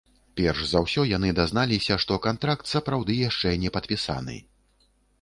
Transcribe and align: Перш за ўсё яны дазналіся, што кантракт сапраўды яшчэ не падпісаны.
Перш 0.39 0.61
за 0.71 0.79
ўсё 0.85 1.03
яны 1.17 1.29
дазналіся, 1.41 1.99
што 2.05 2.19
кантракт 2.25 2.65
сапраўды 2.75 3.21
яшчэ 3.29 3.57
не 3.67 3.77
падпісаны. 3.81 4.45